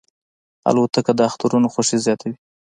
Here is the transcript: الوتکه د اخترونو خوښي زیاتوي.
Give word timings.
الوتکه 0.69 1.11
د 1.15 1.19
اخترونو 1.29 1.67
خوښي 1.73 1.97
زیاتوي. 2.05 2.35